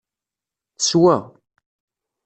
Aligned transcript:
Teswa. 0.79 1.17